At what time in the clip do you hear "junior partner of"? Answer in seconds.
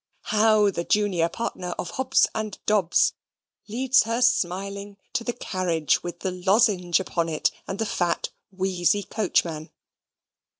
0.83-1.91